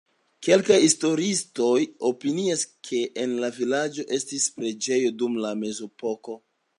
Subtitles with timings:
[0.45, 1.75] Kelkaj historiistoj
[2.09, 6.39] opinias, ke en la vilaĝo estis preĝejo dum la mezepoko.